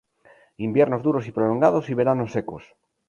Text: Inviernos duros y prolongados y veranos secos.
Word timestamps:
Inviernos 0.57 1.03
duros 1.03 1.27
y 1.27 1.31
prolongados 1.31 1.91
y 1.91 1.93
veranos 1.93 2.31
secos. 2.31 2.63